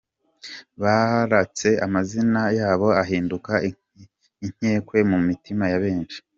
[0.81, 3.53] Baratse amazina yabo ahinduka
[4.45, 6.17] inkekwe mu mitima ya benshi.